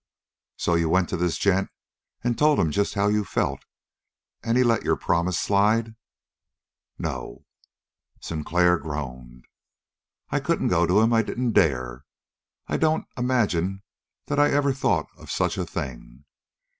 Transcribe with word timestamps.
"So 0.57 0.73
you 0.73 0.89
went 0.89 1.09
to 1.09 1.15
this 1.15 1.37
gent 1.37 1.69
and 2.23 2.35
told 2.35 2.57
him 2.59 2.71
just 2.71 2.95
how 2.95 3.07
you 3.07 3.23
felt, 3.23 3.63
and 4.41 4.57
he 4.57 4.63
let 4.63 4.81
your 4.81 4.95
promise 4.95 5.39
slide?" 5.39 5.93
"No." 6.97 7.45
Sinclair 8.19 8.79
groaned. 8.79 9.45
"I 10.31 10.39
couldn't 10.39 10.69
go 10.69 10.87
to 10.87 11.01
him. 11.01 11.13
I 11.13 11.21
didn't 11.21 11.51
dare. 11.51 12.03
I 12.65 12.77
don't 12.77 13.05
imagine 13.15 13.83
that 14.25 14.39
I 14.39 14.49
ever 14.49 14.73
thought 14.73 15.05
of 15.17 15.29
such 15.29 15.55
a 15.59 15.67
thing. 15.67 16.25